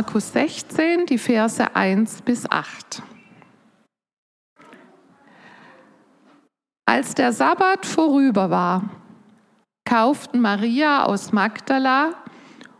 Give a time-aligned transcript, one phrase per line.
[0.00, 3.02] Markus 16, die Verse 1 bis 8.
[6.86, 8.88] Als der Sabbat vorüber war,
[9.84, 12.14] kauften Maria aus Magdala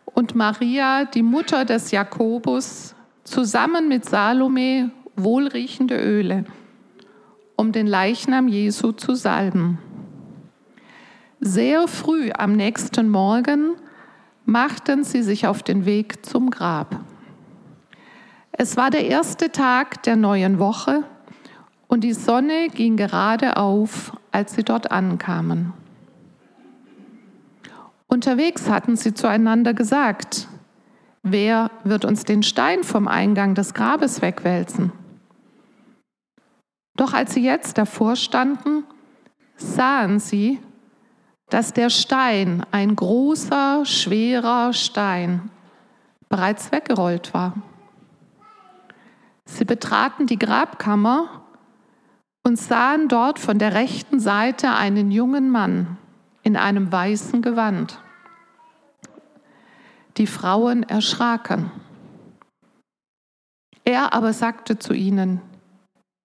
[0.06, 6.46] und Maria, die Mutter des Jakobus, zusammen mit Salome wohlriechende Öle,
[7.54, 9.78] um den Leichnam Jesu zu salben.
[11.38, 13.76] Sehr früh am nächsten Morgen
[14.46, 17.09] machten sie sich auf den Weg zum Grab.
[18.62, 21.04] Es war der erste Tag der neuen Woche
[21.88, 25.72] und die Sonne ging gerade auf, als sie dort ankamen.
[28.06, 30.46] Unterwegs hatten sie zueinander gesagt,
[31.22, 34.92] wer wird uns den Stein vom Eingang des Grabes wegwälzen?
[36.96, 38.84] Doch als sie jetzt davor standen,
[39.56, 40.60] sahen sie,
[41.48, 45.50] dass der Stein, ein großer, schwerer Stein,
[46.28, 47.54] bereits weggerollt war.
[49.50, 51.42] Sie betraten die Grabkammer
[52.44, 55.98] und sahen dort von der rechten Seite einen jungen Mann
[56.42, 58.00] in einem weißen Gewand.
[60.16, 61.70] Die Frauen erschraken.
[63.84, 65.40] Er aber sagte zu ihnen,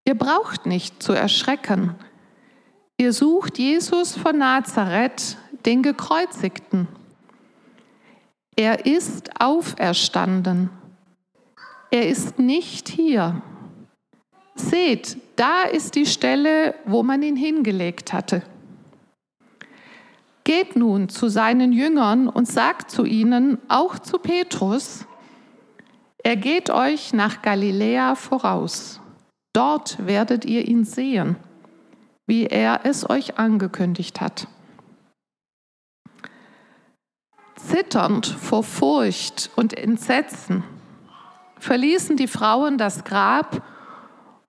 [0.06, 1.96] ihr braucht nicht zu erschrecken,
[2.98, 6.88] Ihr sucht Jesus von Nazareth, den Gekreuzigten.
[8.56, 10.70] Er ist auferstanden.
[11.92, 13.42] Er ist nicht hier.
[14.56, 18.44] Seht, da ist die Stelle, wo man ihn hingelegt hatte.
[20.44, 25.06] Geht nun zu seinen Jüngern und sagt zu ihnen, auch zu Petrus,
[26.24, 29.00] er geht euch nach Galiläa voraus.
[29.54, 31.38] Dort werdet ihr ihn sehen
[32.28, 34.48] wie er es euch angekündigt hat.
[37.56, 40.64] Zitternd vor Furcht und Entsetzen
[41.60, 43.62] verließen die Frauen das Grab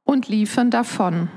[0.04, 1.28] und liefen davon.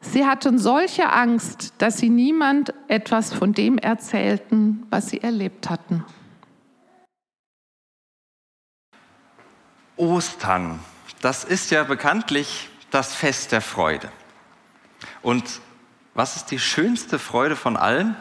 [0.00, 6.04] Sie hatten solche Angst, dass sie niemand etwas von dem erzählten, was sie erlebt hatten.
[9.96, 10.80] Ostern,
[11.20, 14.10] das ist ja bekanntlich das Fest der Freude.
[15.22, 15.60] Und
[16.14, 18.16] was ist die schönste Freude von allen?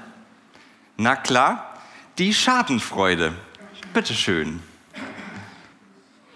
[0.97, 1.73] Na klar,
[2.19, 3.33] die Schadenfreude.
[3.93, 4.61] Bitteschön.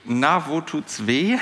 [0.07, 1.39] Na, wo tut's weh?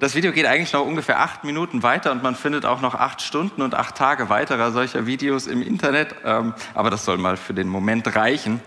[0.00, 3.22] Das Video geht eigentlich noch ungefähr acht Minuten weiter und man findet auch noch acht
[3.22, 6.16] Stunden und acht Tage weiterer solcher Videos im Internet.
[6.24, 8.60] Ähm, aber das soll mal für den Moment reichen.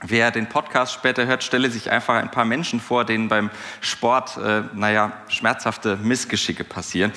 [0.00, 3.50] Wer den Podcast später hört, stelle sich einfach ein paar Menschen vor, denen beim
[3.82, 7.12] Sport, äh, naja, schmerzhafte Missgeschicke passieren.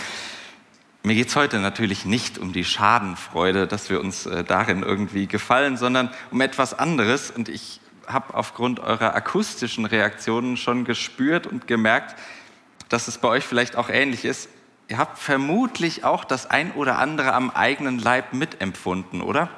[1.04, 5.28] Mir geht es heute natürlich nicht um die Schadenfreude, dass wir uns äh, darin irgendwie
[5.28, 7.32] gefallen, sondern um etwas anderes.
[7.32, 7.80] Und ich
[8.14, 12.16] habe aufgrund eurer akustischen Reaktionen schon gespürt und gemerkt,
[12.90, 14.50] dass es bei euch vielleicht auch ähnlich ist.
[14.88, 19.50] Ihr habt vermutlich auch das ein oder andere am eigenen Leib mitempfunden, oder?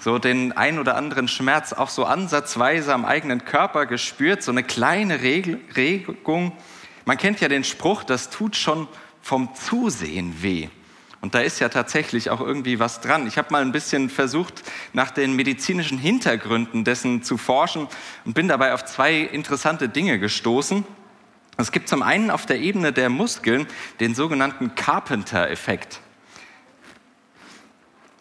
[0.00, 4.64] So den ein oder anderen Schmerz auch so ansatzweise am eigenen Körper gespürt, so eine
[4.64, 6.52] kleine Regung.
[7.04, 8.88] Man kennt ja den Spruch, das tut schon
[9.20, 10.68] vom Zusehen weh.
[11.22, 13.28] Und da ist ja tatsächlich auch irgendwie was dran.
[13.28, 17.86] Ich habe mal ein bisschen versucht, nach den medizinischen Hintergründen dessen zu forschen
[18.24, 20.84] und bin dabei auf zwei interessante Dinge gestoßen.
[21.58, 23.68] Es gibt zum einen auf der Ebene der Muskeln
[24.00, 26.00] den sogenannten Carpenter-Effekt.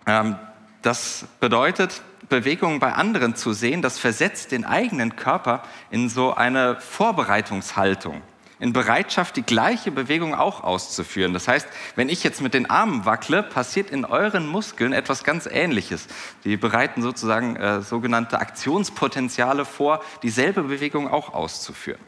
[0.06, 0.35] Ähm,
[0.83, 6.80] das bedeutet, Bewegungen bei anderen zu sehen, das versetzt den eigenen Körper in so eine
[6.80, 8.21] Vorbereitungshaltung
[8.62, 11.34] in Bereitschaft, die gleiche Bewegung auch auszuführen.
[11.34, 15.48] Das heißt, wenn ich jetzt mit den Armen wackle, passiert in euren Muskeln etwas ganz
[15.52, 16.08] Ähnliches.
[16.44, 22.00] Die bereiten sozusagen äh, sogenannte Aktionspotenziale vor, dieselbe Bewegung auch auszuführen.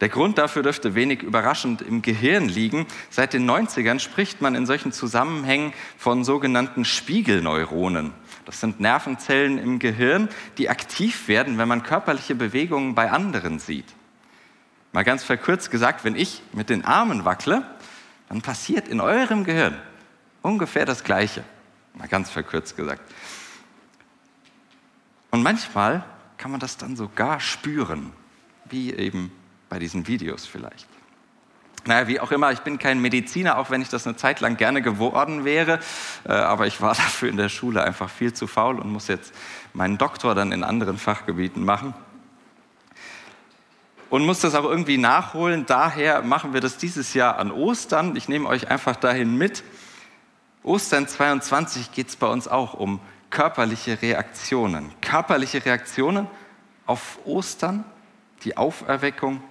[0.00, 2.84] Der Grund dafür dürfte wenig überraschend im Gehirn liegen.
[3.08, 8.12] Seit den 90ern spricht man in solchen Zusammenhängen von sogenannten Spiegelneuronen.
[8.46, 10.28] Das sind Nervenzellen im Gehirn,
[10.58, 13.86] die aktiv werden, wenn man körperliche Bewegungen bei anderen sieht.
[14.94, 17.64] Mal ganz verkürzt gesagt, wenn ich mit den Armen wackle,
[18.28, 19.76] dann passiert in eurem Gehirn
[20.40, 21.42] ungefähr das Gleiche.
[21.94, 23.02] Mal ganz verkürzt gesagt.
[25.32, 26.04] Und manchmal
[26.36, 28.12] kann man das dann sogar spüren,
[28.66, 29.32] wie eben
[29.68, 30.86] bei diesen Videos vielleicht.
[31.86, 34.56] Naja, wie auch immer, ich bin kein Mediziner, auch wenn ich das eine Zeit lang
[34.56, 35.80] gerne geworden wäre.
[36.24, 39.34] Äh, aber ich war dafür in der Schule einfach viel zu faul und muss jetzt
[39.72, 41.94] meinen Doktor dann in anderen Fachgebieten machen.
[44.14, 45.66] Und muss das auch irgendwie nachholen.
[45.66, 48.14] Daher machen wir das dieses Jahr an Ostern.
[48.14, 49.64] Ich nehme euch einfach dahin mit.
[50.62, 53.00] Ostern 22 geht es bei uns auch um
[53.30, 54.92] körperliche Reaktionen.
[55.00, 56.28] Körperliche Reaktionen
[56.86, 57.84] auf Ostern,
[58.44, 59.42] die Auferweckung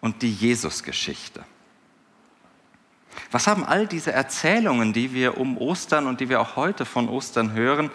[0.00, 1.44] und die Jesusgeschichte.
[3.30, 7.10] Was haben all diese Erzählungen, die wir um Ostern und die wir auch heute von
[7.10, 7.90] Ostern hören,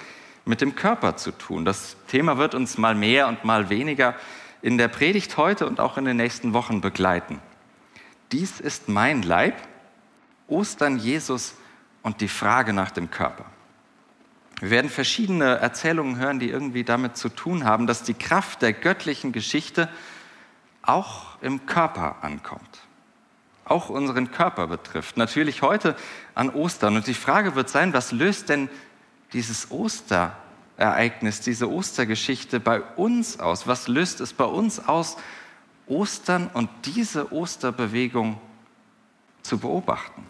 [0.46, 1.66] mit dem Körper zu tun?
[1.66, 4.14] Das Thema wird uns mal mehr und mal weniger
[4.62, 7.39] in der Predigt heute und auch in den nächsten Wochen begleiten.
[8.31, 9.56] Dies ist mein Leib,
[10.48, 11.56] Ostern Jesus
[12.04, 13.45] und die Frage nach dem Körper.
[14.59, 18.74] Wir werden verschiedene Erzählungen hören, die irgendwie damit zu tun haben, dass die Kraft der
[18.74, 19.88] göttlichen Geschichte
[20.81, 22.81] auch im Körper ankommt
[23.69, 25.18] auch unseren Körper betrifft.
[25.18, 25.95] Natürlich heute
[26.36, 26.95] an Ostern.
[26.95, 28.69] Und die Frage wird sein, was löst denn
[29.33, 29.71] dieses
[30.78, 33.66] Osterereignis, diese Ostergeschichte bei uns aus?
[33.66, 35.18] Was löst es bei uns aus,
[35.88, 38.40] Ostern und diese Osterbewegung
[39.42, 40.24] zu beobachten?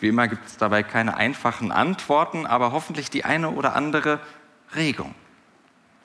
[0.00, 4.20] Wie immer gibt es dabei keine einfachen Antworten, aber hoffentlich die eine oder andere
[4.74, 5.14] Regung.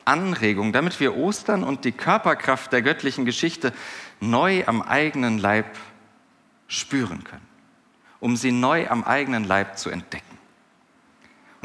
[0.05, 3.73] Anregung, damit wir Ostern und die Körperkraft der göttlichen Geschichte
[4.21, 5.65] neu am eigenen Leib
[6.67, 7.47] spüren können,
[8.21, 10.34] um sie neu am eigenen Leib zu entdecken.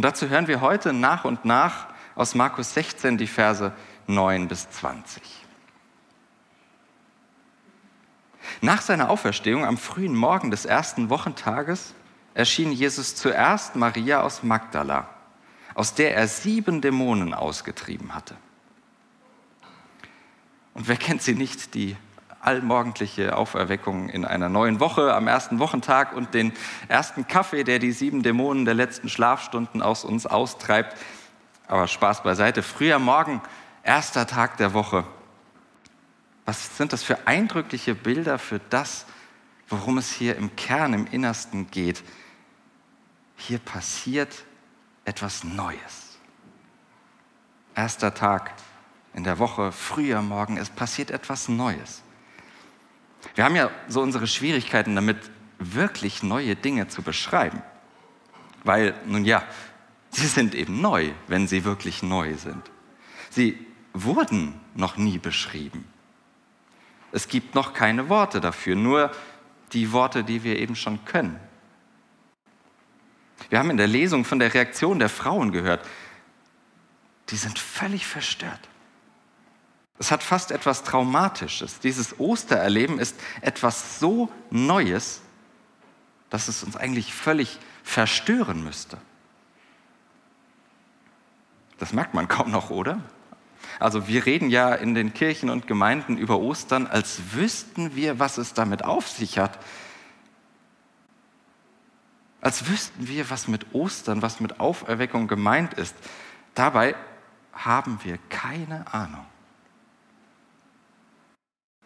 [0.00, 3.70] Und dazu hören wir heute nach und nach aus Markus 16 die Verse
[4.06, 5.22] 9 bis 20.
[8.62, 11.92] Nach seiner Auferstehung am frühen Morgen des ersten Wochentages
[12.32, 15.06] erschien Jesus zuerst Maria aus Magdala,
[15.74, 18.36] aus der er sieben Dämonen ausgetrieben hatte.
[20.72, 21.94] Und wer kennt sie nicht, die
[22.40, 26.52] allmorgendliche Auferweckung in einer neuen Woche am ersten Wochentag und den
[26.88, 30.96] ersten Kaffee, der die sieben Dämonen der letzten Schlafstunden aus uns austreibt.
[31.66, 32.62] Aber Spaß beiseite.
[32.62, 33.42] Früher Morgen,
[33.82, 35.04] erster Tag der Woche.
[36.46, 39.06] Was sind das für eindrückliche Bilder für das,
[39.68, 42.02] worum es hier im Kern, im Innersten geht?
[43.36, 44.44] Hier passiert
[45.04, 46.18] etwas Neues.
[47.74, 48.52] Erster Tag
[49.14, 52.02] in der Woche, früher Morgen, es passiert etwas Neues.
[53.34, 55.18] Wir haben ja so unsere Schwierigkeiten damit,
[55.60, 57.62] wirklich neue Dinge zu beschreiben.
[58.64, 59.42] Weil, nun ja,
[60.10, 62.70] sie sind eben neu, wenn sie wirklich neu sind.
[63.28, 65.84] Sie wurden noch nie beschrieben.
[67.12, 69.10] Es gibt noch keine Worte dafür, nur
[69.72, 71.38] die Worte, die wir eben schon können.
[73.48, 75.86] Wir haben in der Lesung von der Reaktion der Frauen gehört.
[77.30, 78.69] Die sind völlig verstört.
[80.00, 81.78] Es hat fast etwas Traumatisches.
[81.78, 85.20] Dieses Ostererleben ist etwas so Neues,
[86.30, 88.96] dass es uns eigentlich völlig verstören müsste.
[91.76, 93.02] Das merkt man kaum noch, oder?
[93.78, 98.38] Also wir reden ja in den Kirchen und Gemeinden über Ostern, als wüssten wir, was
[98.38, 99.58] es damit auf sich hat.
[102.40, 105.94] Als wüssten wir, was mit Ostern, was mit Auferweckung gemeint ist.
[106.54, 106.94] Dabei
[107.52, 109.26] haben wir keine Ahnung.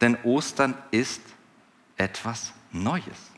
[0.00, 1.22] Denn Ostern ist
[1.96, 3.30] etwas Neues.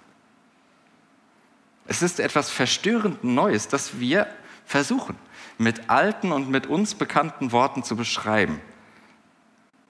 [1.86, 4.26] Es ist etwas verstörend Neues, das wir
[4.64, 5.16] versuchen,
[5.58, 8.60] mit alten und mit uns bekannten Worten zu beschreiben,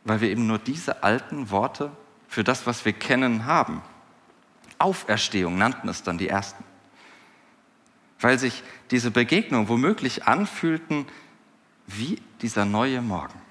[0.05, 1.91] weil wir eben nur diese alten Worte
[2.29, 3.83] für das, was wir kennen, haben.
[4.79, 6.63] Auferstehung nannten es dann die ersten,
[8.21, 11.07] weil sich diese Begegnungen womöglich anfühlten
[11.87, 13.46] wie dieser neue Morgen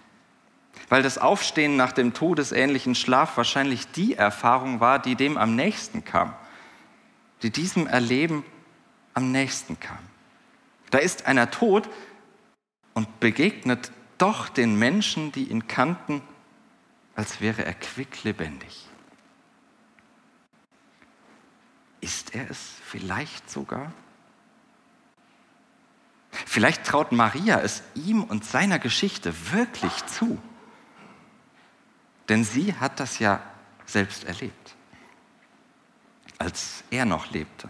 [0.89, 6.03] weil das Aufstehen nach dem todesähnlichen Schlaf wahrscheinlich die Erfahrung war, die dem am nächsten
[6.05, 6.33] kam,
[7.41, 8.43] die diesem Erleben
[9.13, 9.99] am nächsten kam.
[10.91, 11.89] Da ist einer tot
[12.93, 16.21] und begegnet doch den Menschen, die ihn kannten,
[17.15, 18.87] als wäre er quicklebendig.
[22.01, 23.91] Ist er es vielleicht sogar?
[26.45, 30.37] Vielleicht traut Maria es ihm und seiner Geschichte wirklich zu.
[32.29, 33.41] Denn sie hat das ja
[33.85, 34.75] selbst erlebt,
[36.37, 37.69] als er noch lebte.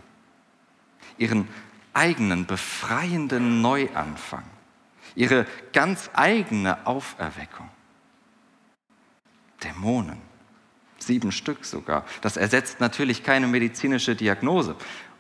[1.18, 1.48] Ihren
[1.94, 4.44] eigenen befreienden Neuanfang,
[5.16, 7.70] ihre ganz eigene Auferweckung.
[9.64, 10.22] Dämonen,
[11.00, 12.06] sieben Stück sogar.
[12.22, 14.76] Das ersetzt natürlich keine medizinische Diagnose.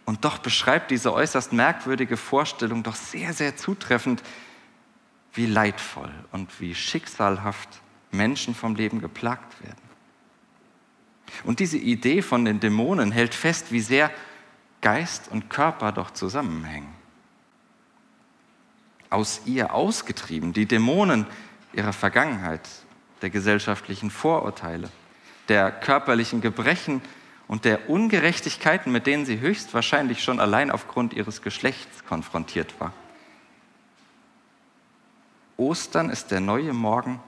[0.05, 4.21] Und doch beschreibt diese äußerst merkwürdige Vorstellung doch sehr, sehr zutreffend,
[5.33, 7.81] wie leidvoll und wie schicksalhaft
[8.15, 9.85] Menschen vom Leben geplagt werden.
[11.43, 14.11] Und diese Idee von den Dämonen hält fest, wie sehr
[14.81, 16.93] Geist und Körper doch zusammenhängen.
[19.09, 21.25] Aus ihr ausgetrieben, die Dämonen
[21.73, 22.61] ihrer Vergangenheit,
[23.21, 24.89] der gesellschaftlichen Vorurteile,
[25.47, 27.01] der körperlichen Gebrechen
[27.47, 32.93] und der Ungerechtigkeiten, mit denen sie höchstwahrscheinlich schon allein aufgrund ihres Geschlechts konfrontiert war.
[35.57, 37.19] Ostern ist der neue Morgen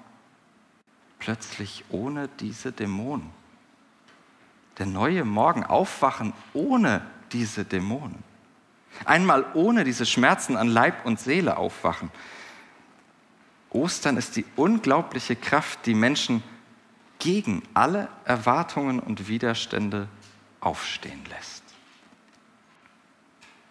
[1.20, 3.30] plötzlich ohne diese Dämonen.
[4.78, 8.24] Der neue Morgen aufwachen ohne diese Dämonen.
[9.06, 12.12] Einmal ohne diese Schmerzen an Leib und Seele aufwachen.
[13.70, 16.44] Ostern ist die unglaubliche Kraft, die Menschen
[17.20, 20.08] gegen alle Erwartungen und Widerstände
[20.62, 21.64] aufstehen lässt.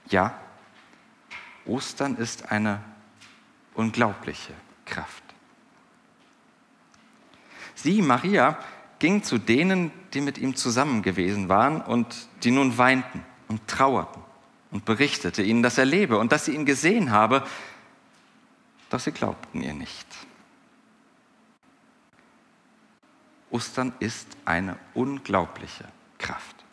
[0.08, 0.38] Ja,
[1.64, 2.80] Ostern ist eine
[3.74, 4.52] unglaubliche
[4.84, 5.25] Kraft.
[7.86, 8.58] Sie, Maria,
[8.98, 14.24] ging zu denen, die mit ihm zusammen gewesen waren und die nun weinten und trauerten
[14.72, 17.46] und berichtete ihnen, dass er lebe und dass sie ihn gesehen habe,
[18.90, 20.04] doch sie glaubten ihr nicht.
[23.52, 25.84] Ostern ist eine unglaubliche
[26.18, 26.64] Kraft.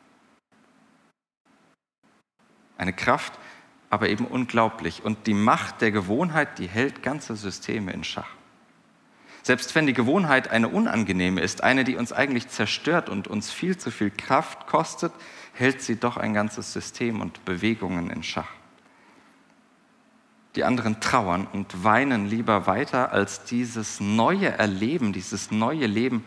[2.76, 3.34] Eine Kraft,
[3.92, 5.06] aber eben unglaublich.
[5.06, 8.32] Und die Macht der Gewohnheit, die hält ganze Systeme in Schach.
[9.44, 13.78] Selbst wenn die Gewohnheit eine unangenehme ist, eine, die uns eigentlich zerstört und uns viel
[13.78, 15.12] zu viel Kraft kostet,
[15.52, 18.50] hält sie doch ein ganzes System und Bewegungen in Schach.
[20.56, 26.24] Die anderen trauern und weinen lieber weiter, als dieses neue Erleben, dieses neue Leben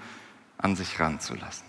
[0.59, 1.65] an sich ranzulassen.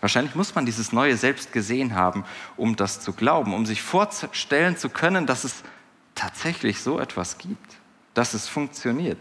[0.00, 2.24] Wahrscheinlich muss man dieses Neue selbst gesehen haben,
[2.56, 5.62] um das zu glauben, um sich vorstellen zu können, dass es
[6.14, 7.76] tatsächlich so etwas gibt,
[8.14, 9.18] dass es funktioniert.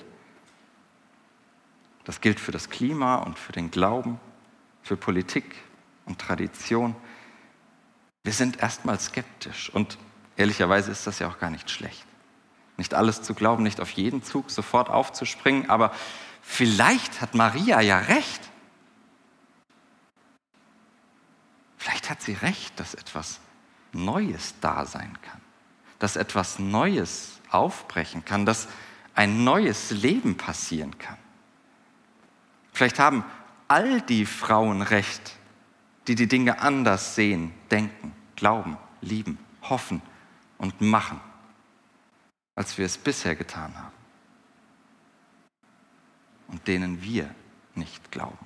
[2.10, 4.20] Das gilt für das Klima und für den Glauben,
[4.82, 5.46] für Politik
[6.08, 6.96] und Tradition.
[8.24, 10.00] Wir sind erstmal skeptisch und
[10.36, 12.08] ehrlicherweise ist das ja auch gar nicht schlecht.
[12.78, 15.92] Nicht alles zu glauben, nicht auf jeden Zug sofort aufzuspringen, aber
[16.42, 18.42] vielleicht hat Maria ja recht.
[21.78, 23.40] Vielleicht hat sie recht, dass etwas
[23.92, 25.42] Neues da sein kann,
[26.00, 28.68] dass etwas Neues aufbrechen kann, dass
[29.14, 31.19] ein neues Leben passieren kann.
[32.80, 33.26] Vielleicht haben
[33.68, 35.36] all die Frauen recht,
[36.08, 40.02] die die Dinge anders sehen, denken, glauben, lieben, hoffen
[40.58, 41.20] und machen,
[42.56, 43.92] als wir es bisher getan haben
[46.48, 47.30] und denen wir
[47.76, 48.46] nicht glauben.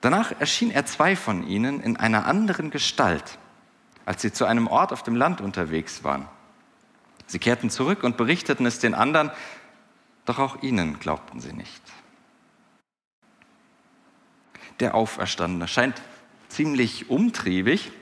[0.00, 3.38] Danach erschien er zwei von ihnen in einer anderen Gestalt,
[4.04, 6.26] als sie zu einem Ort auf dem Land unterwegs waren.
[7.30, 9.30] Sie kehrten zurück und berichteten es den anderen,
[10.24, 11.80] doch auch ihnen glaubten sie nicht.
[14.80, 16.02] Der Auferstandene scheint
[16.48, 17.92] ziemlich umtriebig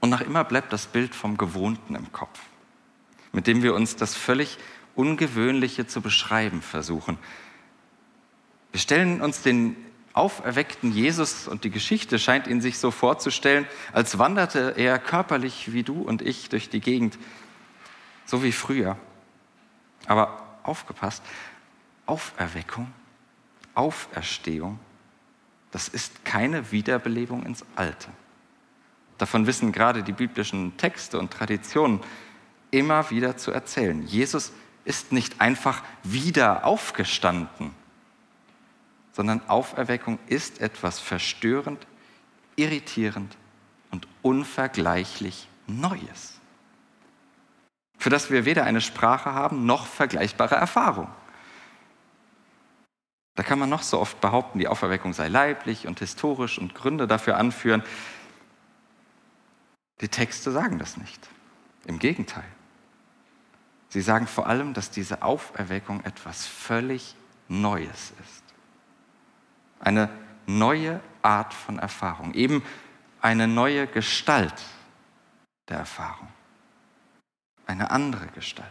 [0.00, 2.40] und nach immer bleibt das Bild vom Gewohnten im Kopf,
[3.32, 4.56] mit dem wir uns das völlig
[4.94, 7.18] Ungewöhnliche zu beschreiben versuchen.
[8.70, 9.76] Wir stellen uns den
[10.14, 15.82] auferweckten Jesus und die Geschichte scheint ihn sich so vorzustellen, als wanderte er körperlich wie
[15.82, 17.18] du und ich durch die Gegend
[18.32, 18.96] so wie früher.
[20.06, 21.22] Aber aufgepasst,
[22.06, 22.90] Auferweckung,
[23.74, 24.78] Auferstehung,
[25.70, 28.08] das ist keine Wiederbelebung ins Alte.
[29.18, 32.00] Davon wissen gerade die biblischen Texte und Traditionen
[32.70, 34.02] immer wieder zu erzählen.
[34.06, 34.52] Jesus
[34.86, 37.72] ist nicht einfach wieder aufgestanden,
[39.12, 41.86] sondern Auferweckung ist etwas verstörend,
[42.56, 43.36] irritierend
[43.90, 46.40] und unvergleichlich Neues
[48.02, 51.06] für das wir weder eine Sprache haben noch vergleichbare Erfahrung.
[53.36, 57.06] Da kann man noch so oft behaupten, die Auferweckung sei leiblich und historisch und Gründe
[57.06, 57.84] dafür anführen.
[60.00, 61.28] Die Texte sagen das nicht.
[61.86, 62.42] Im Gegenteil.
[63.88, 67.14] Sie sagen vor allem, dass diese Auferweckung etwas völlig
[67.46, 68.42] Neues ist.
[69.78, 70.08] Eine
[70.46, 72.64] neue Art von Erfahrung, eben
[73.20, 74.60] eine neue Gestalt
[75.68, 76.26] der Erfahrung
[77.72, 78.68] eine andere Gestalt.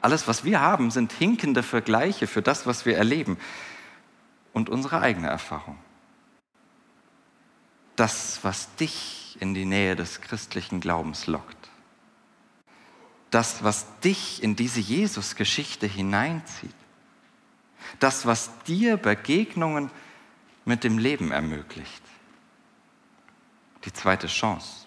[0.00, 3.38] Alles, was wir haben, sind hinkende Vergleiche für das, was wir erleben
[4.52, 5.78] und unsere eigene Erfahrung.
[7.96, 11.70] Das, was dich in die Nähe des christlichen Glaubens lockt.
[13.30, 16.74] Das, was dich in diese Jesus-Geschichte hineinzieht.
[17.98, 19.90] Das, was dir Begegnungen
[20.64, 22.02] mit dem Leben ermöglicht.
[23.84, 24.84] Die zweite Chance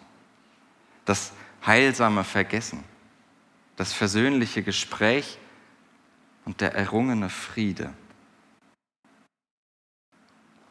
[1.08, 1.32] das
[1.68, 2.84] heilsame Vergessen,
[3.76, 5.38] das versöhnliche Gespräch
[6.46, 7.94] und der errungene Friede.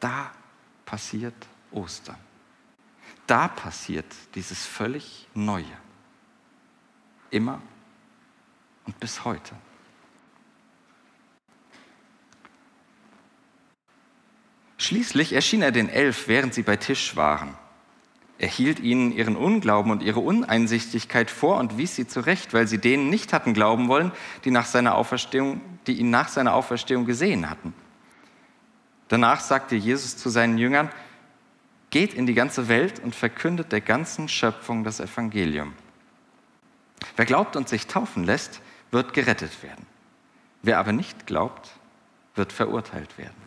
[0.00, 0.32] Da
[0.84, 1.34] passiert
[1.70, 2.16] Ostern.
[3.26, 5.64] Da passiert dieses völlig Neue.
[7.30, 7.60] Immer
[8.86, 9.54] und bis heute.
[14.78, 17.56] Schließlich erschien er den Elf, während sie bei Tisch waren.
[18.38, 22.78] Er hielt ihnen ihren Unglauben und ihre Uneinsichtigkeit vor und wies sie zurecht, weil sie
[22.78, 24.12] denen nicht hatten glauben wollen,
[24.44, 27.72] die, nach seiner Auferstehung, die ihn nach seiner Auferstehung gesehen hatten.
[29.08, 30.90] Danach sagte Jesus zu seinen Jüngern,
[31.90, 35.72] geht in die ganze Welt und verkündet der ganzen Schöpfung das Evangelium.
[37.14, 39.86] Wer glaubt und sich taufen lässt, wird gerettet werden.
[40.62, 41.70] Wer aber nicht glaubt,
[42.34, 43.45] wird verurteilt werden.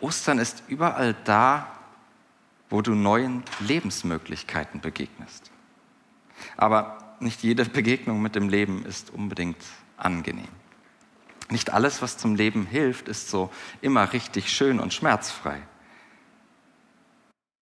[0.00, 1.68] Ostern ist überall da,
[2.68, 5.50] wo du neuen Lebensmöglichkeiten begegnest.
[6.56, 9.62] Aber nicht jede Begegnung mit dem Leben ist unbedingt
[9.96, 10.48] angenehm.
[11.48, 13.50] Nicht alles, was zum Leben hilft, ist so
[13.80, 15.62] immer richtig schön und schmerzfrei.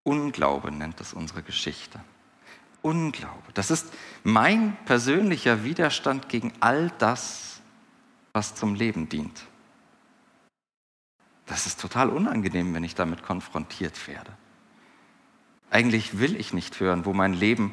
[0.02, 2.00] Unglaube nennt es unsere Geschichte.
[2.82, 3.52] Unglaube.
[3.54, 7.60] Das ist mein persönlicher Widerstand gegen all das,
[8.32, 9.44] was zum Leben dient.
[11.46, 14.32] Das ist total unangenehm, wenn ich damit konfrontiert werde.
[15.70, 17.72] Eigentlich will ich nicht hören, wo mein Leben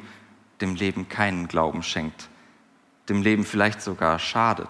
[0.60, 2.28] dem Leben keinen Glauben schenkt,
[3.08, 4.68] dem Leben vielleicht sogar schadet.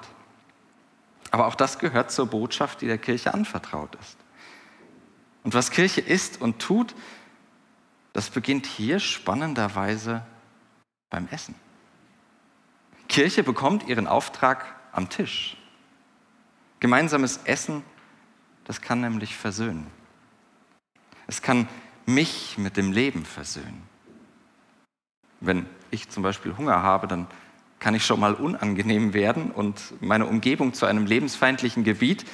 [1.31, 4.17] Aber auch das gehört zur Botschaft, die der Kirche anvertraut ist.
[5.45, 6.95] Und was Kirche ist und tut,
[8.13, 10.25] das beginnt hier spannenderweise
[11.11, 11.55] beim Essen.
[13.09, 15.57] Kirche bekommt ihren Auftrag am Tisch.
[16.81, 17.83] Gemeinsames Essen
[18.65, 19.87] das kann nämlich versöhnen.
[21.27, 21.69] Es kann
[22.07, 23.83] mich mit dem Leben versöhnen.
[25.41, 27.27] Wenn ich zum Beispiel Hunger habe, dann
[27.81, 32.25] kann ich schon mal unangenehm werden und meine Umgebung zu einem lebensfeindlichen Gebiet.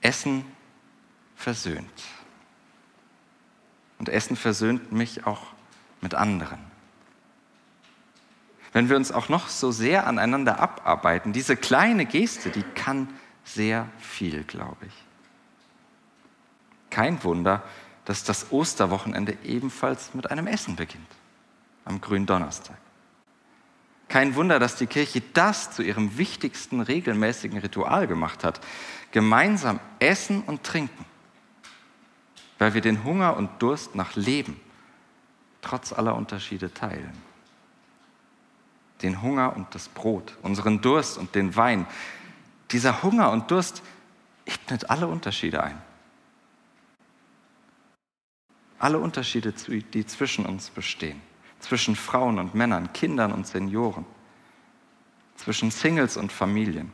[0.00, 0.44] Essen
[1.36, 2.02] versöhnt.
[3.98, 5.42] Und Essen versöhnt mich auch
[6.00, 6.58] mit anderen.
[8.72, 13.08] Wenn wir uns auch noch so sehr aneinander abarbeiten, diese kleine Geste, die kann
[13.44, 14.94] sehr viel, glaube ich.
[16.90, 17.62] Kein Wunder,
[18.04, 21.08] dass das Osterwochenende ebenfalls mit einem Essen beginnt,
[21.84, 22.76] am Gründonnerstag.
[24.08, 28.60] Kein Wunder, dass die Kirche das zu ihrem wichtigsten regelmäßigen Ritual gemacht hat,
[29.10, 31.06] gemeinsam essen und trinken,
[32.58, 34.60] weil wir den Hunger und Durst nach Leben
[35.62, 37.12] trotz aller Unterschiede teilen.
[39.00, 41.86] Den Hunger und das Brot, unseren Durst und den Wein,
[42.72, 43.82] dieser Hunger und Durst
[44.44, 45.80] ebnet alle Unterschiede ein.
[48.78, 51.20] Alle Unterschiede, die zwischen uns bestehen.
[51.60, 54.04] Zwischen Frauen und Männern, Kindern und Senioren.
[55.36, 56.90] Zwischen Singles und Familien.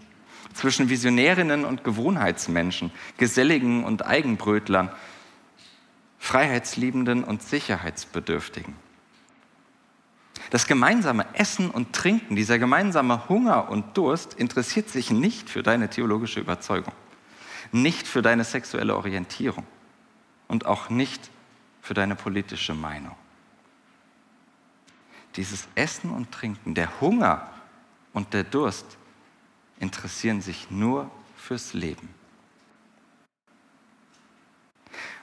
[0.52, 4.90] Zwischen Visionärinnen und Gewohnheitsmenschen, Geselligen und Eigenbrötlern.
[6.18, 8.74] Freiheitsliebenden und Sicherheitsbedürftigen.
[10.50, 15.90] Das gemeinsame Essen und Trinken, dieser gemeinsame Hunger und Durst interessiert sich nicht für deine
[15.90, 16.94] theologische Überzeugung,
[17.72, 19.66] nicht für deine sexuelle Orientierung
[20.46, 21.30] und auch nicht
[21.82, 23.14] für deine politische Meinung.
[25.36, 27.48] Dieses Essen und Trinken, der Hunger
[28.12, 28.96] und der Durst
[29.78, 32.08] interessieren sich nur fürs Leben.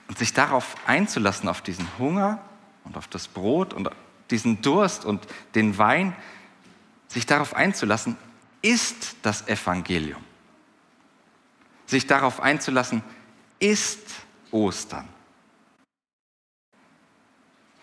[0.08, 2.40] Und sich darauf einzulassen, auf diesen Hunger
[2.84, 3.90] und auf das Brot und
[4.32, 6.16] diesen Durst und den Wein,
[7.08, 8.18] sich darauf einzulassen,
[8.62, 10.24] ist das Evangelium.
[11.86, 13.04] Sich darauf einzulassen,
[13.60, 14.02] ist
[14.52, 15.08] Ostern.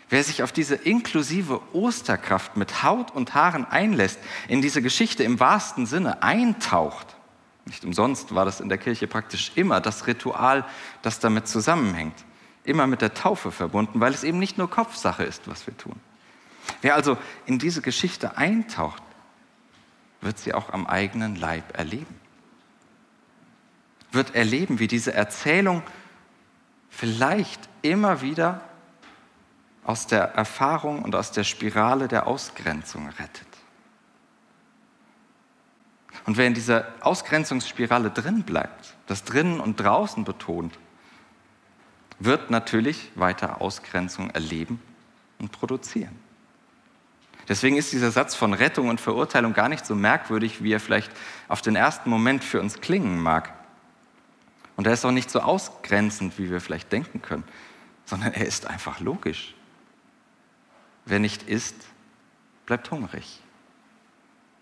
[0.09, 5.41] Wer sich auf diese inklusive Osterkraft mit Haut und Haaren einlässt, in diese Geschichte im
[5.41, 7.17] wahrsten Sinne eintaucht,
[7.65, 10.67] nicht umsonst war das in der Kirche praktisch immer das Ritual,
[11.01, 12.25] das damit zusammenhängt,
[12.65, 15.99] immer mit der Taufe verbunden, weil es eben nicht nur Kopfsache ist, was wir tun.
[16.81, 19.03] Wer also in diese Geschichte eintaucht,
[20.21, 22.21] wird sie auch am eigenen Leib erleben.
[24.13, 25.83] Wird erleben, wie diese Erzählung
[26.91, 28.61] vielleicht immer wieder
[29.85, 33.47] aus der Erfahrung und aus der Spirale der Ausgrenzung rettet.
[36.25, 40.79] Und wer in dieser Ausgrenzungsspirale drin bleibt, das drinnen und draußen betont,
[42.21, 44.81] wird natürlich weiter Ausgrenzung erleben
[45.41, 46.17] und produzieren.
[47.53, 51.13] Deswegen ist dieser Satz von Rettung und Verurteilung gar nicht so merkwürdig, wie er vielleicht
[51.49, 53.53] auf den ersten Moment für uns klingen mag.
[54.77, 57.45] Und er ist auch nicht so ausgrenzend, wie wir vielleicht denken können,
[58.07, 59.55] sondern er ist einfach logisch.
[61.05, 61.77] Wer nicht isst,
[62.65, 63.43] bleibt hungrig.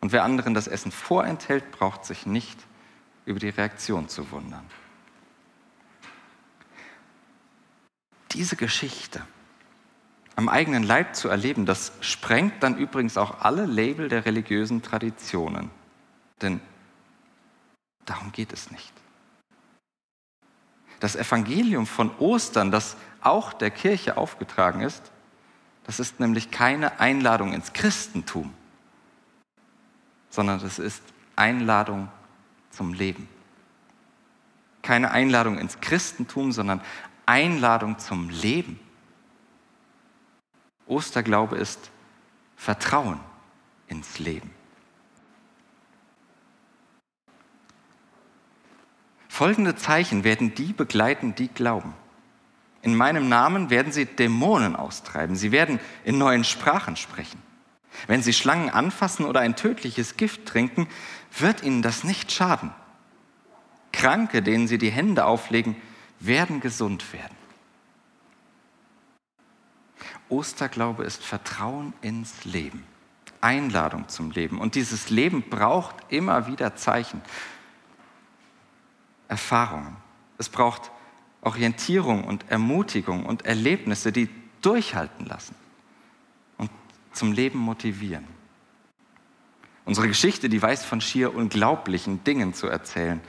[0.00, 2.59] Und wer anderen das Essen vorenthält, braucht sich nicht
[3.24, 4.66] über die Reaktion zu wundern.
[8.33, 9.22] Diese Geschichte
[10.36, 15.70] am eigenen Leib zu erleben, das sprengt dann übrigens auch alle Label der religiösen Traditionen.
[16.40, 16.60] Denn
[18.06, 18.92] darum geht es nicht.
[21.00, 25.10] Das Evangelium von Ostern, das auch der Kirche aufgetragen ist,
[25.84, 28.52] das ist nämlich keine Einladung ins Christentum,
[30.28, 31.02] sondern das ist
[31.36, 32.08] Einladung
[32.70, 33.28] zum Leben.
[34.82, 36.80] Keine Einladung ins Christentum, sondern
[37.26, 38.78] Einladung zum Leben.
[40.90, 41.90] Osterglaube ist
[42.57, 43.20] Vertrauen
[43.88, 44.50] ins Leben.
[49.29, 51.94] Folgende Zeichen werden die begleiten, die glauben.
[52.83, 55.37] In meinem Namen werden sie Dämonen austreiben.
[55.37, 57.40] Sie werden in neuen Sprachen sprechen.
[58.07, 60.88] Wenn sie Schlangen anfassen oder ein tödliches Gift trinken,
[61.38, 62.72] wird ihnen das nicht schaden.
[63.92, 65.76] Kranke, denen sie die Hände auflegen,
[66.18, 67.37] werden gesund werden.
[70.30, 72.84] Osterglaube ist Vertrauen ins Leben,
[73.40, 74.60] Einladung zum Leben.
[74.60, 77.20] Und dieses Leben braucht immer wieder Zeichen,
[79.28, 79.96] Erfahrungen.
[80.38, 80.90] Es braucht
[81.42, 84.28] Orientierung und Ermutigung und Erlebnisse, die
[84.62, 85.54] durchhalten lassen
[86.58, 86.70] und
[87.12, 88.26] zum Leben motivieren.
[89.84, 93.20] Unsere Geschichte, die weiß von schier unglaublichen Dingen zu erzählen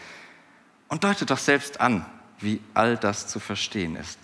[0.90, 2.06] und deutet doch selbst an,
[2.40, 4.20] wie all das zu verstehen ist.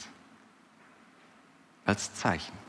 [1.85, 2.66] Als Zeichen.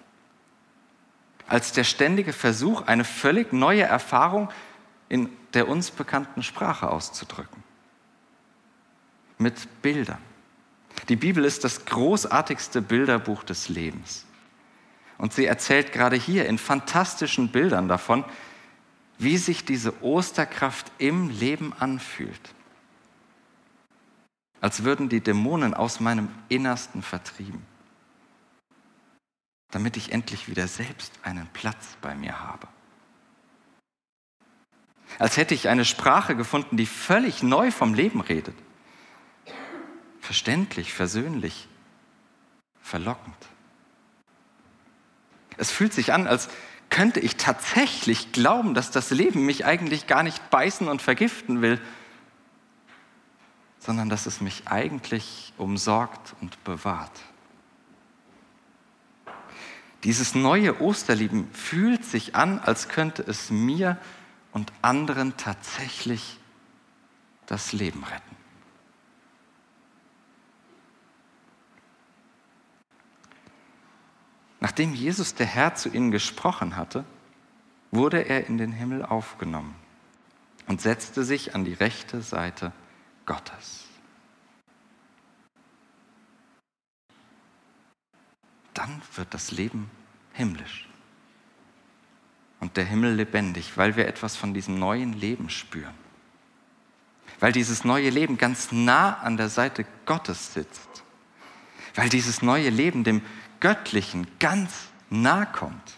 [1.48, 4.50] Als der ständige Versuch, eine völlig neue Erfahrung
[5.08, 7.64] in der uns bekannten Sprache auszudrücken.
[9.38, 10.18] Mit Bildern
[11.08, 14.26] die Bibel ist das großartigste Bilderbuch des Lebens.
[15.16, 18.24] Und sie erzählt gerade hier in fantastischen Bildern davon,
[19.18, 22.40] wie sich diese Osterkraft im Leben anfühlt.
[24.61, 27.62] Als würden die Dämonen aus meinem Innersten vertrieben,
[29.70, 32.66] damit ich endlich wieder selbst einen Platz bei mir habe.
[35.18, 38.54] Als hätte ich eine Sprache gefunden, die völlig neu vom Leben redet
[40.28, 41.68] verständlich, versöhnlich,
[42.83, 43.35] verlockend.
[45.57, 46.50] Es fühlt sich an, als
[46.90, 51.81] könnte ich tatsächlich glauben, dass das Leben mich eigentlich gar nicht beißen und vergiften will,
[53.78, 57.18] sondern dass es mich eigentlich umsorgt und bewahrt.
[60.04, 63.98] Dieses neue Osterlieben fühlt sich an, als könnte es mir
[64.52, 66.38] und anderen tatsächlich
[67.46, 68.37] das Leben retten.
[74.61, 77.04] Nachdem Jesus der Herr zu ihnen gesprochen hatte,
[77.90, 79.74] wurde er in den Himmel aufgenommen
[80.66, 82.72] und setzte sich an die rechte Seite
[83.24, 83.88] Gottes.
[88.78, 89.90] Dann wird das Leben
[90.34, 90.88] himmlisch
[92.60, 95.96] und der Himmel lebendig, weil wir etwas von diesem neuen Leben spüren.
[97.40, 101.02] Weil dieses neue Leben ganz nah an der Seite Gottes sitzt.
[101.96, 103.20] Weil dieses neue Leben dem
[103.58, 105.96] Göttlichen ganz nah kommt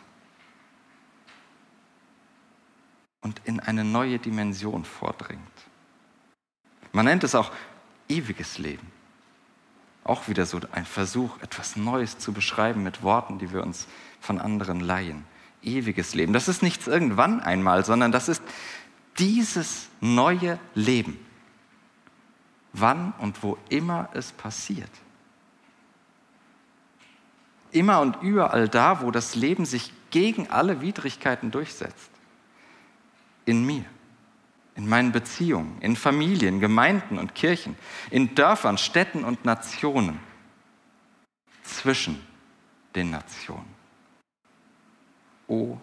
[3.21, 5.43] und in eine neue Dimension vordringt.
[6.93, 7.53] Man nennt es auch
[8.09, 8.91] ewiges Leben.
[10.11, 13.87] Auch wieder so ein Versuch, etwas Neues zu beschreiben mit Worten, die wir uns
[14.19, 15.25] von anderen leihen.
[15.63, 16.33] Ewiges Leben.
[16.33, 18.43] Das ist nichts irgendwann einmal, sondern das ist
[19.19, 21.17] dieses neue Leben.
[22.73, 24.91] Wann und wo immer es passiert.
[27.71, 32.11] Immer und überall da, wo das Leben sich gegen alle Widrigkeiten durchsetzt.
[33.45, 33.85] In mir,
[34.81, 37.77] in meinen Beziehungen, in Familien, Gemeinden und Kirchen,
[38.11, 40.19] in Dörfern, Städten und Nationen,
[41.63, 42.27] zwischen
[42.95, 43.75] den Nationen.
[45.47, 45.77] Oh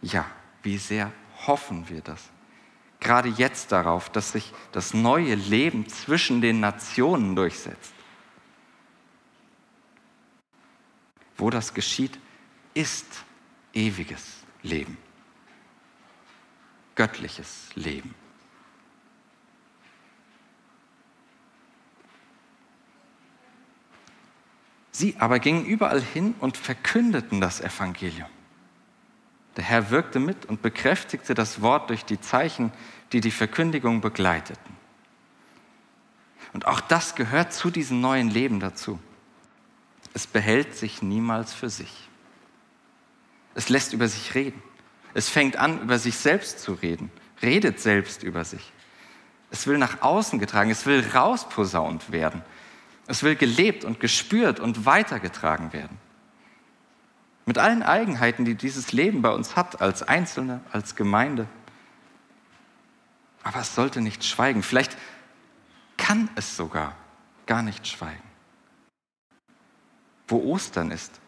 [0.00, 0.24] ja,
[0.62, 1.12] wie sehr
[1.46, 2.30] hoffen wir das.
[2.98, 7.92] Gerade jetzt darauf, dass sich das neue Leben zwischen den Nationen durchsetzt.
[11.36, 12.18] Wo das geschieht,
[12.74, 13.24] ist
[13.72, 14.96] ewiges Leben,
[16.94, 18.14] göttliches Leben.
[24.92, 28.28] Sie aber gingen überall hin und verkündeten das Evangelium.
[29.56, 32.72] Der Herr wirkte mit und bekräftigte das Wort durch die Zeichen,
[33.12, 34.76] die die Verkündigung begleiteten.
[36.52, 38.98] Und auch das gehört zu diesem neuen Leben dazu.
[40.12, 42.08] Es behält sich niemals für sich.
[43.54, 44.62] Es lässt über sich reden.
[45.14, 47.10] Es fängt an, über sich selbst zu reden,
[47.42, 48.72] redet selbst über sich.
[49.50, 52.42] Es will nach außen getragen, es will rausposaunt werden.
[53.06, 55.98] Es will gelebt und gespürt und weitergetragen werden.
[57.44, 61.48] Mit allen Eigenheiten, die dieses Leben bei uns hat, als Einzelne, als Gemeinde.
[63.42, 64.62] Aber es sollte nicht schweigen.
[64.62, 64.96] Vielleicht
[65.96, 66.94] kann es sogar
[67.46, 68.22] gar nicht schweigen.
[70.28, 71.20] Wo Ostern ist,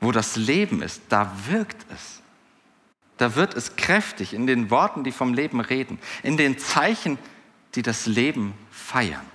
[0.00, 2.22] wo das Leben ist, da wirkt es.
[3.18, 7.18] Da wird es kräftig in den Worten, die vom Leben reden, in den Zeichen,
[7.74, 9.26] die das Leben feiern.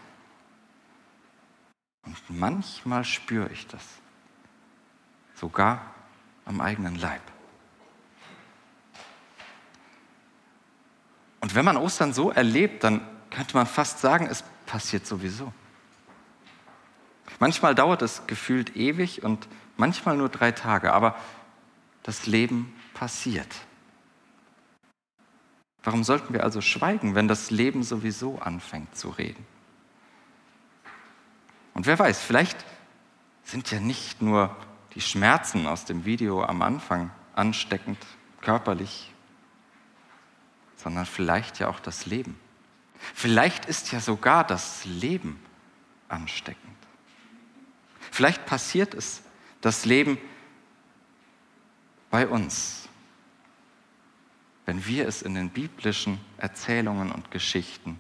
[2.06, 3.84] Und manchmal spüre ich das,
[5.36, 5.94] sogar
[6.46, 7.22] am eigenen Leib.
[11.42, 15.52] Und wenn man Ostern so erlebt, dann könnte man fast sagen, es passiert sowieso.
[17.40, 21.18] Manchmal dauert es gefühlt ewig und manchmal nur drei Tage, aber
[22.04, 23.50] das Leben passiert.
[25.84, 29.46] Warum sollten wir also schweigen, wenn das Leben sowieso anfängt zu reden?
[31.74, 32.64] Und wer weiß, vielleicht
[33.44, 34.56] sind ja nicht nur
[34.96, 37.98] die Schmerzen aus dem Video am Anfang ansteckend,
[38.42, 39.12] körperlich,
[40.78, 42.40] sondern vielleicht ja auch das Leben.
[43.14, 45.44] Vielleicht ist ja sogar das Leben
[46.08, 46.78] ansteckend.
[48.12, 49.24] Vielleicht passiert es,
[49.62, 50.18] das Leben
[52.10, 52.83] bei uns,
[54.66, 58.00] wenn wir es in den biblischen Erzählungen und Geschichten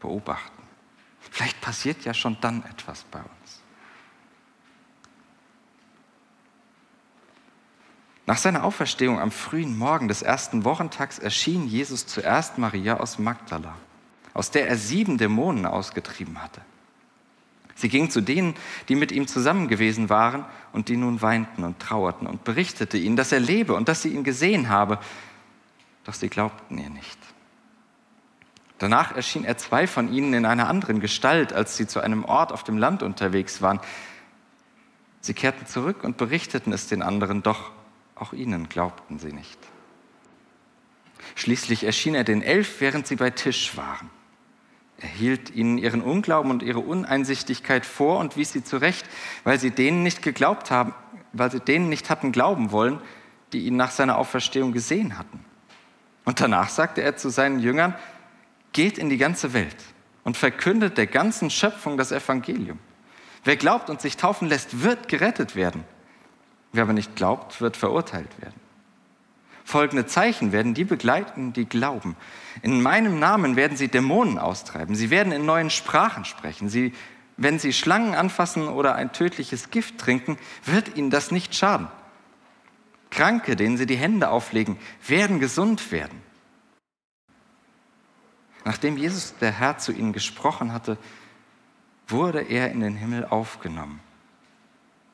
[0.00, 0.62] beobachten.
[1.20, 3.62] Vielleicht passiert ja schon dann etwas bei uns.
[8.26, 13.74] Nach seiner Auferstehung am frühen Morgen des ersten Wochentags erschien Jesus zuerst Maria aus Magdala,
[14.34, 16.60] aus der er sieben Dämonen ausgetrieben hatte.
[17.74, 18.54] Sie ging zu denen,
[18.88, 23.16] die mit ihm zusammen gewesen waren und die nun weinten und trauerten und berichtete ihnen,
[23.16, 24.98] dass er lebe und dass sie ihn gesehen habe.
[26.08, 27.18] Doch sie glaubten ihr nicht.
[28.78, 32.50] Danach erschien er zwei von ihnen in einer anderen Gestalt, als sie zu einem Ort
[32.50, 33.78] auf dem Land unterwegs waren.
[35.20, 37.72] Sie kehrten zurück und berichteten es den anderen, doch
[38.14, 39.58] auch ihnen glaubten sie nicht.
[41.34, 44.08] Schließlich erschien er den Elf, während sie bei Tisch waren.
[44.96, 49.04] Er hielt ihnen ihren Unglauben und ihre Uneinsichtigkeit vor und wies sie zurecht,
[49.44, 50.94] weil sie denen nicht geglaubt haben,
[51.34, 52.98] weil sie denen nicht hatten glauben wollen,
[53.52, 55.44] die ihn nach seiner Auferstehung gesehen hatten.
[56.28, 57.94] Und danach sagte er zu seinen Jüngern,
[58.74, 59.78] geht in die ganze Welt
[60.24, 62.78] und verkündet der ganzen Schöpfung das Evangelium.
[63.44, 65.84] Wer glaubt und sich taufen lässt, wird gerettet werden.
[66.70, 68.60] Wer aber nicht glaubt, wird verurteilt werden.
[69.64, 72.14] Folgende Zeichen werden die begleiten, die glauben.
[72.60, 74.94] In meinem Namen werden sie Dämonen austreiben.
[74.94, 76.68] Sie werden in neuen Sprachen sprechen.
[76.68, 76.92] Sie,
[77.38, 80.36] wenn sie Schlangen anfassen oder ein tödliches Gift trinken,
[80.66, 81.88] wird ihnen das nicht schaden.
[83.10, 86.22] Kranke, denen sie die Hände auflegen, werden gesund werden.
[88.64, 90.98] Nachdem Jesus, der Herr, zu ihnen gesprochen hatte,
[92.06, 94.00] wurde er in den Himmel aufgenommen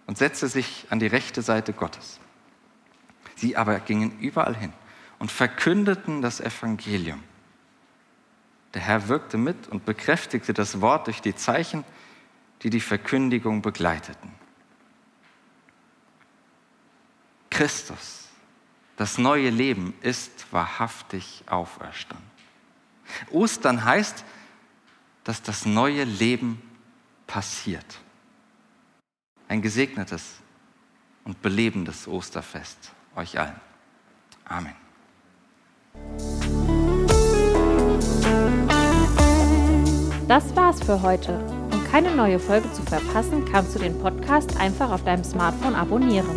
[0.06, 2.20] und setzte sich an die rechte Seite Gottes.
[3.36, 4.72] Sie aber gingen überall hin
[5.18, 7.22] und verkündeten das Evangelium.
[8.74, 11.84] Der Herr wirkte mit und bekräftigte das Wort durch die Zeichen,
[12.62, 14.32] die die Verkündigung begleiteten.
[17.54, 18.28] Christus,
[18.96, 22.28] das neue Leben, ist wahrhaftig auferstanden.
[23.30, 24.24] Ostern heißt,
[25.22, 26.60] dass das neue Leben
[27.28, 28.00] passiert.
[29.46, 30.38] Ein gesegnetes
[31.22, 33.60] und belebendes Osterfest euch allen.
[34.46, 34.74] Amen.
[40.26, 41.38] Das war's für heute.
[41.70, 46.36] Um keine neue Folge zu verpassen, kannst du den Podcast einfach auf deinem Smartphone abonnieren.